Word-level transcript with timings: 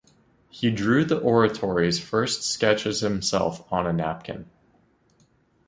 He 0.49 0.71
drew 0.71 1.05
the 1.05 1.19
oratory's 1.19 1.99
first 1.99 2.41
sketches 2.41 3.01
himself 3.01 3.71
on 3.71 3.85
a 3.85 3.93
napkin. 3.93 4.49